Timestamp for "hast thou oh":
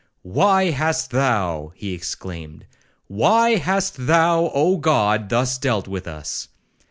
3.57-4.77